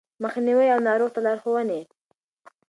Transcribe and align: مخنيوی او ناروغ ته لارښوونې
مخنيوی 0.23 0.67
او 0.73 0.79
ناروغ 0.87 1.09
ته 1.15 1.19
لارښوونې 1.25 1.79